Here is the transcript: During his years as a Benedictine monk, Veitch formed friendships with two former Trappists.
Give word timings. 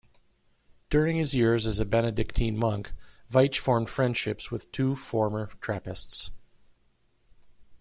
During 0.89 1.17
his 1.17 1.35
years 1.35 1.67
as 1.67 1.79
a 1.79 1.85
Benedictine 1.85 2.57
monk, 2.57 2.91
Veitch 3.29 3.59
formed 3.59 3.87
friendships 3.87 4.49
with 4.49 4.71
two 4.71 4.95
former 4.95 5.51
Trappists. 5.61 6.31